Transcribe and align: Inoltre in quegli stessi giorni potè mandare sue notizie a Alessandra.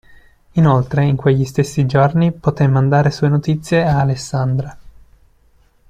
Inoltre 0.53 1.05
in 1.05 1.15
quegli 1.15 1.45
stessi 1.45 1.85
giorni 1.85 2.31
potè 2.31 2.65
mandare 2.65 3.11
sue 3.11 3.27
notizie 3.29 3.83
a 3.85 3.99
Alessandra. 3.99 4.75